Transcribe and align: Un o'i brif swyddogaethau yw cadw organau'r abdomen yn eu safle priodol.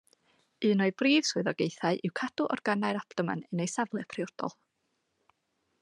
Un 0.69 0.79
o'i 0.85 0.93
brif 1.01 1.27
swyddogaethau 1.31 2.01
yw 2.09 2.13
cadw 2.21 2.47
organau'r 2.57 3.01
abdomen 3.03 3.45
yn 3.51 3.63
eu 3.67 3.73
safle 3.75 4.07
priodol. 4.15 4.57